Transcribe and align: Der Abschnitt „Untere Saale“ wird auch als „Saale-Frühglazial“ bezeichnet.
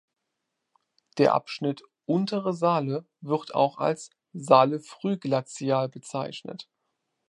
Der 1.19 1.35
Abschnitt 1.35 1.83
„Untere 2.07 2.55
Saale“ 2.55 3.05
wird 3.21 3.53
auch 3.53 3.77
als 3.77 4.09
„Saale-Frühglazial“ 4.33 5.89
bezeichnet. 5.89 6.67